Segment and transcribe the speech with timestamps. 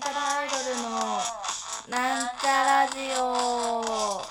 [0.00, 0.88] なんちゃらアイドルの
[1.90, 4.22] なんちゃラジオ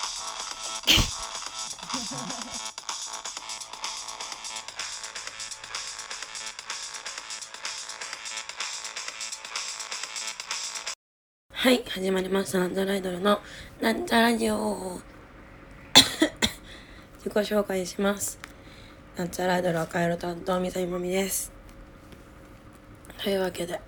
[11.52, 12.58] はい、始まりました。
[12.58, 13.40] なんちゃらアイドルの
[13.80, 15.00] なんちゃラジオ。
[17.20, 18.40] 自己紹介します。
[19.16, 21.52] なんちゃらアイドル赤色担当、みさみまみです。
[23.24, 23.80] というわけで、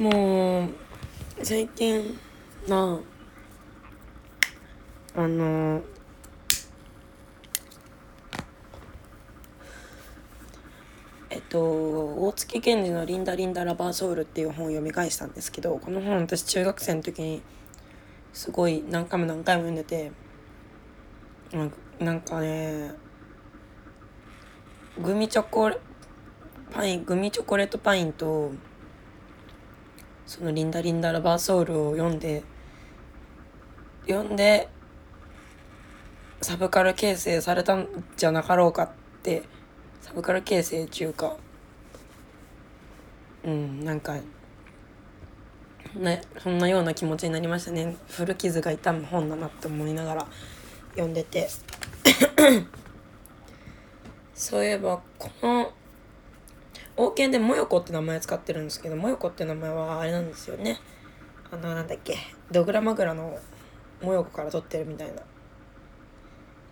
[0.00, 2.18] もう、最近
[2.66, 3.02] の、
[5.14, 5.82] あの、
[11.28, 17.42] えっと、大月健二の「リンダリンダラバーソウル」っていう本を読み返したんですけどこの本私中学生の時に
[18.32, 20.10] すごい何回も何回も読んでて
[21.52, 22.92] なんかなんかね
[24.98, 25.70] グミチョコ
[26.72, 28.50] パイングミチョコレートパインと
[30.30, 32.44] その「リンダリンダラバーソウル」を読んで
[34.06, 34.68] 読んで
[36.40, 38.90] サブカル形成されたんじゃなかろうかっ
[39.24, 39.42] て
[40.00, 41.36] サブカル形成中か
[43.42, 44.18] うんなんか
[45.96, 47.96] ねそんなような気持ちになりましたね。
[48.08, 50.26] 古傷が痛む本だなって思いながら
[50.92, 51.48] 読んでて。
[54.32, 55.72] そういえばこの
[57.00, 60.78] 王権でもよこって名前使ってるんですけどもよこって名前はあれなんですよね。
[61.50, 62.18] あのなんだっけ。
[62.50, 63.38] ドグラマグラの
[64.02, 65.22] もよこから取ってるみたいな。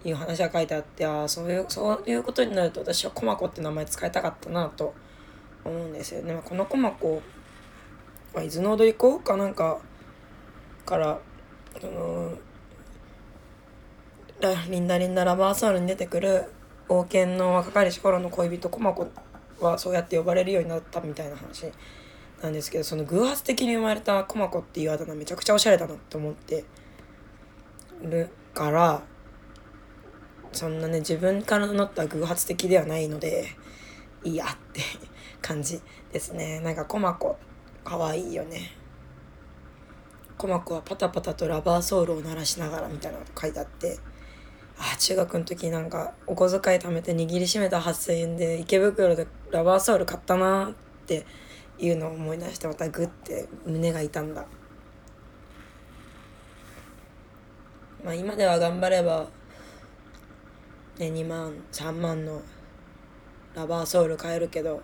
[0.05, 4.95] いう話が書いてあってああそういうそういうことになると私はコマコって名前使いたかったなと
[5.65, 6.35] 思うんですよね。
[6.35, 7.23] まあこのコマコ
[8.35, 9.79] は伊豆の踊り子かなんか
[10.85, 11.19] から
[11.81, 12.33] その
[14.41, 16.45] ラリンダリンダラバーソウルに出てくる
[16.89, 19.09] 王権の若かりし頃の恋人コマコ
[19.61, 21.71] はそうやって呼ばれるようになったみたいな話
[22.43, 26.65] なんですけどその偶発的に生まれたコマコっていうあだ名めちゃくちゃおしゃれだなって思って
[28.03, 29.03] るから
[30.53, 33.47] そんなね自分から名乗った偶発的ではないので
[34.25, 34.81] いいやって
[35.41, 35.81] 感じ
[36.13, 36.61] ですね。
[36.61, 37.39] なんかコマコ
[37.85, 38.73] かわいいよね。
[40.37, 43.99] コマコはパタパタとラバーソウルを鳴らしながらみたいなこと書いてあって
[44.79, 50.73] あ中学の時なんかお小遣い貯めて握りしめた8,000円で池袋でラバーソウル買ったなっ
[51.07, 51.27] て
[51.79, 54.47] いうのを思い出してまたグッて胸が痛んだ。
[58.05, 59.27] まあ今では頑張れば
[60.99, 62.43] ね、2万3万の
[63.55, 64.83] ラバーソウル買えるけど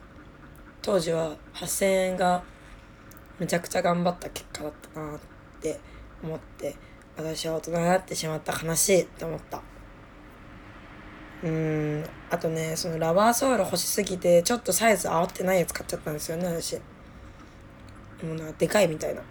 [0.81, 2.45] 当時は8,000円が
[3.39, 5.19] めちゃくちゃ頑張った結果だったなっ
[5.61, 5.81] て
[6.23, 6.77] 思って
[7.17, 9.61] 私は大人になってしまった悲しいって思った。
[11.45, 12.05] うん。
[12.31, 16.77] あとねそのラバーソウル欲しすぎてちょっとサイズ合わってないやつ買っちゃったんですよね私。
[18.25, 19.23] もうなんかでかいみたいな。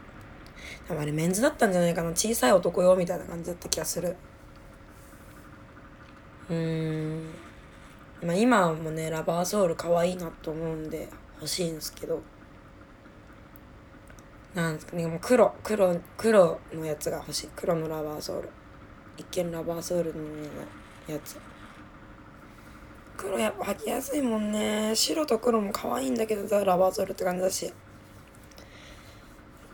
[0.90, 2.12] あれメンズだったんじゃないかな。
[2.12, 4.16] 小さい男用みたいな感じだった気がする。
[6.50, 7.24] うーん。
[8.24, 12.22] まあ今もねラバーソウル可愛いなと思うんで欲しいんですけど。
[14.54, 17.50] なんですかねもう黒黒黒のやつが欲しい。
[17.56, 18.50] 黒のラバーソウル。
[19.18, 20.28] 一見ラバーソウルのよ
[21.08, 21.38] うなやつ。
[23.18, 24.96] 黒やっぱ履きやすいもんね。
[24.96, 27.74] 白と黒も可愛いんだけどザ・ラバーソルって感じだし。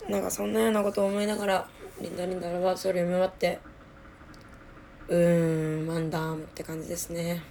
[0.09, 1.67] なんかそんなようなことを思いながら
[2.01, 3.59] リンダリンダラバーソル読み終わって
[5.07, 7.43] うーんマンダームって感じですね。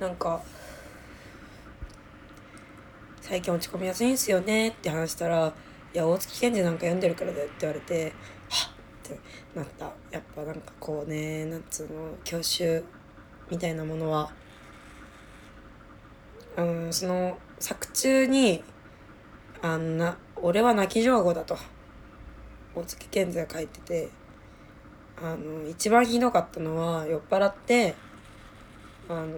[0.00, 0.42] なんか
[3.20, 5.54] 最近落ち込みやすいんすよねって話したら
[5.94, 8.12] 「いや大月健二なんか読んでるからだよ」って言われて
[9.04, 9.18] 「っ!」て
[9.54, 9.92] なった。
[10.10, 12.82] やっぱなんかこうねなんつうの教習
[13.50, 14.30] みたいなものは。
[16.56, 18.62] うんその作中に
[19.60, 21.56] あんな「俺は泣き上戸だ」と。
[22.74, 24.24] 大月健二が書いてて。
[25.22, 27.94] あの一番ひどかったのは酔っ払って
[29.08, 29.28] あの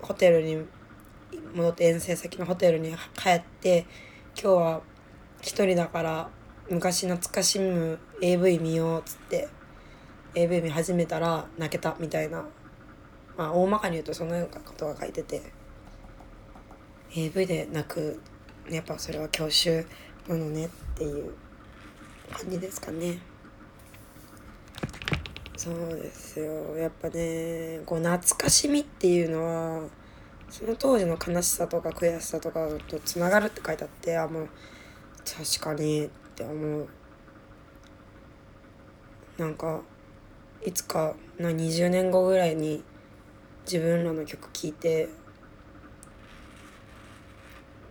[0.00, 0.64] ホテルに
[1.54, 3.86] 戻って遠征先のホテルに帰って
[4.40, 4.80] 今日は
[5.42, 6.30] 一人だから
[6.70, 9.48] 昔懐かしむ AV 見ようっつって
[10.34, 12.44] AV 見始めたら泣けたみたいな。
[13.36, 15.42] まあ大まかに言うとそのようなことが書いてて。
[17.16, 18.20] AV で泣く。
[18.68, 19.86] やっぱそれは教習
[20.28, 21.32] なのねっていう
[22.30, 23.18] 感じですかね。
[25.56, 26.76] そうですよ。
[26.76, 29.88] やっぱねこう懐かしみっていうのは
[30.50, 34.48] その当時の悲しさとか悔しさとかとつながるって書いてあってあもう
[35.24, 36.88] 確かにって思う。
[39.38, 39.80] なんか
[40.64, 42.84] いつかな20年後ぐらいに
[43.64, 45.08] 自分らの曲聴いて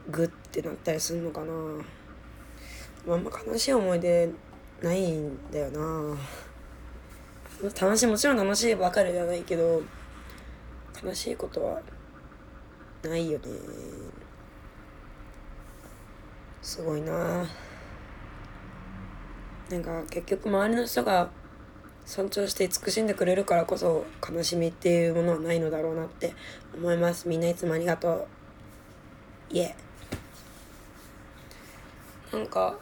[0.09, 1.53] グッてなったりするのかな。
[3.13, 4.29] あんま悲しい思い出
[4.81, 6.17] ないんだよな。
[7.79, 9.81] 楽しいもちろん楽しいばかりではないけど
[11.03, 11.81] 悲しいことは
[13.03, 13.45] ないよね。
[16.61, 17.45] すごいな。
[19.69, 21.29] なんか結局周りの人が
[22.05, 26.33] 尊重して慈しんでくれるからこそ悲しみっていうものはないのだろうなって
[26.73, 27.27] 思います。
[27.27, 28.27] みんないつもありがとう。
[29.49, 29.75] いえ
[32.31, 32.77] なんか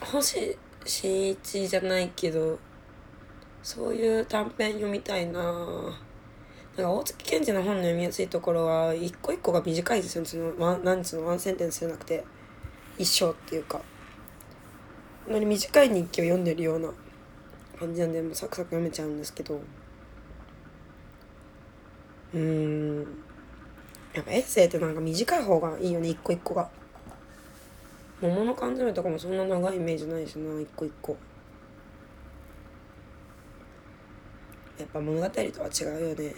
[0.00, 2.58] 星新一じゃないけど
[3.62, 5.42] そういう短編読みたいな。
[6.74, 12.24] なんか大月健二の本の読みやすいところは一個一個が短いですよそのワンなんつうのワンセンテンスじゃなくて
[12.96, 13.82] 一章っていうか。
[15.32, 16.90] まり短い日記を読んでるような
[17.78, 19.60] 感じなんでもサクサク読めちゃうんですけど。
[22.34, 22.98] うん。
[24.14, 26.68] やっぱエッセイってなんか短い方がいいよね一個一個が。
[28.20, 31.16] 桃の缶詰とかもそんな長いイメージないしな一個一個。
[34.78, 35.50] やっぱ物語とは違
[36.04, 36.24] うよね。
[36.26, 36.34] やっ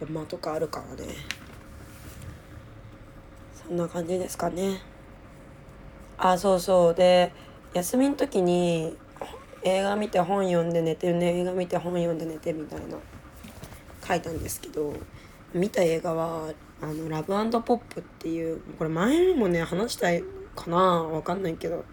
[0.00, 1.14] ぱ間とかあるからね。
[3.66, 4.93] そんな感じですかね。
[6.18, 6.94] あそうそう。
[6.94, 7.32] で
[7.72, 8.96] 休みの時に
[9.62, 11.40] 映画見て本読んで寝てるね。
[11.40, 12.96] 映画見て本読んで寝てみたいな
[14.06, 14.92] 書いたんですけど
[15.52, 17.28] 見た映画はあのラブ
[17.62, 20.22] ポップっていうこれ前にもね話したい
[20.54, 20.76] かな？
[20.76, 21.84] わかんないけど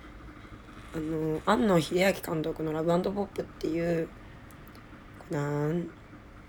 [0.93, 4.09] あの庵野秀明監督の「ラブポップ」っていう
[5.29, 5.89] なん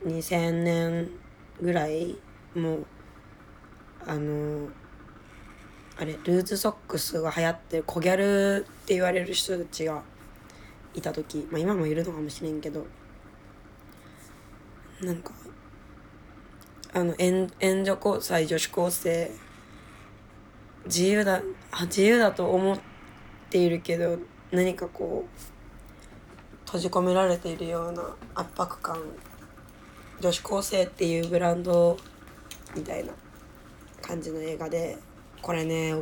[0.05, 1.11] 2000年
[1.61, 2.19] ぐらい
[2.57, 2.87] もう
[4.05, 4.69] あの
[5.99, 10.03] あれルーズソックスが流行ってる小ギャルって言われる人たちが
[10.95, 12.87] いた時まあ今もいるのかもしれんけど
[15.03, 15.33] なんか
[16.95, 19.31] あの援援助交際女子高生
[20.87, 22.79] 自由だあ自由だと思っ
[23.51, 24.19] ているけど
[24.51, 28.03] 何かこう閉じ込められているような
[28.35, 28.99] 圧迫感
[30.21, 31.97] 女子高生っていうブランド
[32.77, 33.13] みたいな
[34.01, 34.99] 感じの映画で
[35.43, 35.95] これね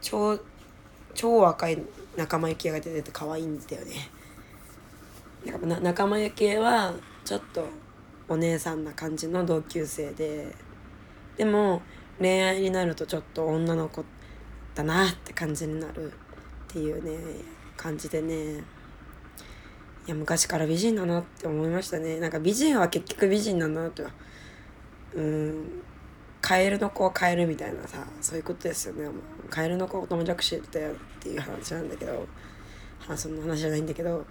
[0.00, 0.38] 超
[1.14, 1.82] 超若い
[2.16, 4.08] 仲間由紀恵が出てて可愛いんだよね。
[5.44, 7.66] やっぱ仲間由紀恵はちょっと
[8.28, 10.54] お姉さんな感じの同級生で
[11.36, 11.82] でも
[12.18, 14.04] 恋愛になるとちょっと女の子
[14.74, 16.14] だなって感じになるっ
[16.68, 17.18] ていうね
[17.76, 18.62] 感じでね。
[20.06, 22.20] いや昔から美人だなって思いましたね。
[22.20, 24.10] なんか美人は結局美人なんだなとは
[25.14, 25.82] うん
[26.46, 29.08] カエルの子はカエルみたいなさそういうことですよね。
[29.48, 32.26] カエルの子を友達してたよっていう話なんだけど
[33.16, 34.26] そんな話じゃないんだけど。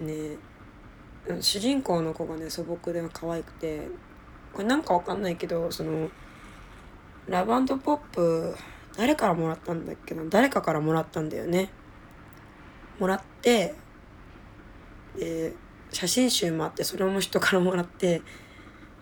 [0.00, 0.36] ね。
[1.40, 3.88] 主人公の子がね素朴で可愛くて
[4.52, 6.10] これなんかわかんないけどその
[7.26, 8.54] ラブポップ
[8.94, 10.22] 誰からもらったんだっけな？
[10.28, 11.70] 誰かからもらったんだよね。
[12.98, 13.74] もらって
[15.16, 15.54] で
[15.90, 18.20] 写真集もあってそれも人からもらって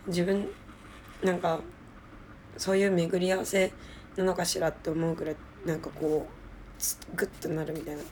[0.07, 0.49] 自分
[1.25, 1.61] なんか
[2.57, 3.73] そういう巡り合わせ
[4.17, 8.03] なのかしらって思うぐらいなんかこうグッとなるみたいな。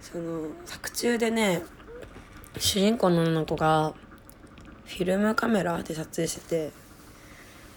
[0.00, 1.62] その作中でね
[2.58, 3.94] 主人公の女の子が
[4.84, 6.72] フィルムカメラで撮影してて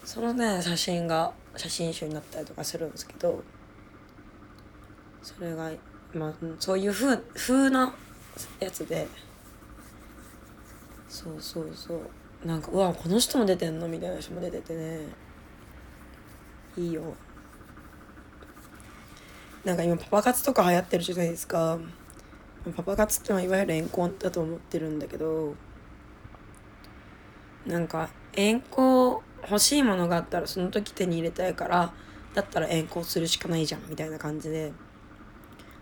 [0.04, 3.42] そのね写真が写真集になったりとかするんですけど
[5.24, 5.72] それが
[6.14, 7.96] まあそういう風風な
[8.60, 9.08] やつで
[11.08, 12.02] そうそうそう。
[12.48, 15.02] なんかうわこの人も出てんのみたいな人も出ててね。
[16.78, 17.14] いいよ。
[19.66, 21.78] なんか今パパ活とか流行ってるじゃないですか。
[22.78, 25.56] パパ活ってのはいわゆる遠婚だと思ってるんだけど。
[27.66, 31.94] なんか遠行欲しいものがあったらその時手に入れたいから
[32.34, 34.72] だったら遠行するしかないじゃんみたいな感じで。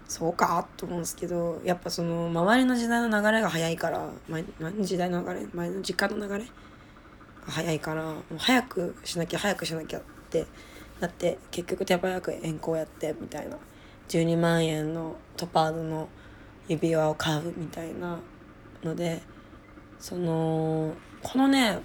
[0.08, 6.46] そうかと思うんですけどやっぱその周りの時代の流れが早いから前の時代の流れ前の時間の流れが
[7.48, 10.46] 早いからもう早くしなきゃ早くしなきゃって
[11.00, 13.58] だって結局手早く遠行やってみたいな。
[14.10, 16.10] 12万円のトパーズの
[16.68, 18.20] 指輪を買うみたいな
[18.84, 19.22] ので
[20.00, 20.94] その
[21.24, 21.80] このね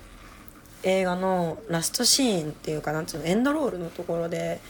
[0.83, 4.61] 映画のラストシーンっていうかなんつうのエンドロールのところで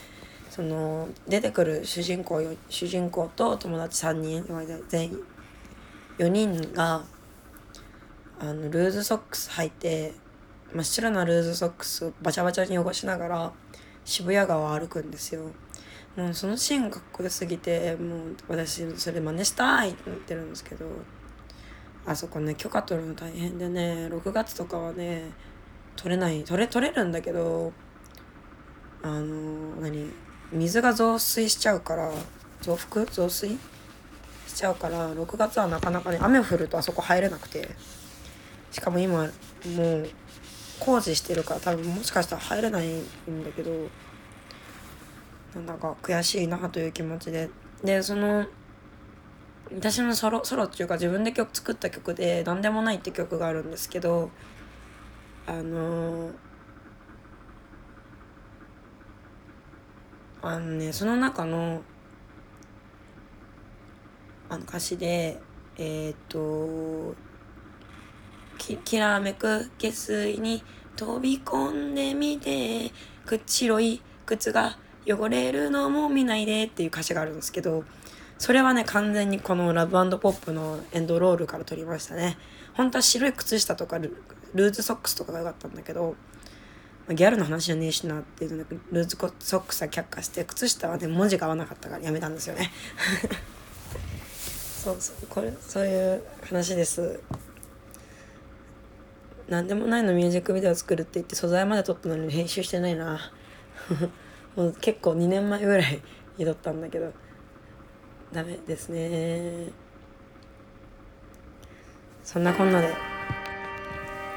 [0.51, 4.45] その出てくる主人公主人公と友達3人
[4.89, 5.23] 全員
[6.19, 7.05] 4人が
[8.41, 10.13] あのルーズソックス履いて
[10.75, 13.53] 真っ白なルーズソックスをバチャバチャに汚しながら
[14.05, 15.53] 渋谷川を歩くんですよ。
[16.17, 20.87] もうそのシーンがかっこよすぎてもう私それ真似したいって言ってるんですけど
[22.05, 25.31] あそこね許可取るの大変でね6月とかはね
[25.95, 27.73] 取れない取れ取れるんだけど
[29.03, 30.11] あの何？
[30.53, 32.11] 水が増水しちゃうから
[32.63, 33.05] 増幅？
[33.07, 33.59] 増水？
[34.47, 37.69] しちゃうから6月はなかなかね雨降るとあそこ入れなくて。
[38.71, 40.09] しかも今もう
[40.79, 43.89] 工事してるから多分もしかしたら入れないんだけど
[45.55, 47.51] なんだか悔しいなという気持ちで。
[47.83, 48.47] でその
[49.75, 54.31] 私のソロソロっていうか自分で曲作った曲で「何でもない」って曲があるんですけど
[55.47, 56.31] あの
[60.43, 61.83] あのねその中の
[64.49, 65.41] あの歌詞で
[65.77, 67.15] えっ、と
[68.59, 70.63] ききらめく下水に
[70.97, 72.91] 飛び込んでみて
[73.47, 77.85] 白い靴が汚れるのも見ないでっていう歌詞があるんですけど
[78.39, 82.39] それはね完全にこのラブポップのエンドロールから取りましたね。
[82.75, 86.17] 本当は白い靴下とかルーズソックスとかが良かったんだけど
[87.09, 92.71] ギャルの話じゃねえしなっていうのでルーズソックスは却下して靴下はね文字が合わなかったからやめたんですよね。
[94.83, 97.21] そうそうこれそういう話です。
[99.49, 103.33] 何でもないのミュージックビデオ作るって言って素材まで撮ったのに編集してないな。
[104.55, 106.01] もう結構2年前ぐらい
[106.37, 107.13] に撮ったんだけど
[108.33, 109.73] ダメですね。
[112.23, 112.95] そんなこんなで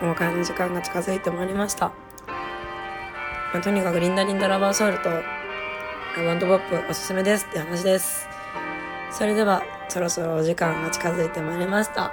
[0.02, 1.94] お別れの時間が近づいてまいりました、
[3.54, 5.10] まあ、とにかくリンダリンダラバーソウルと
[6.18, 8.28] バンドポップおすすめですって話です。
[9.12, 12.12] それではそろそろお時間が近づいてまいりました。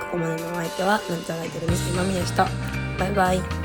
[0.00, 2.48] ここまでのお相手はなんちゃらいてるミス今宮でした
[2.98, 3.61] バイバイ。